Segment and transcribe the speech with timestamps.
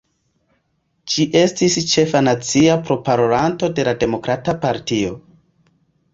[1.13, 5.15] Ĝi estis ĉefa nacia proparolanto de la Demokrata Partio.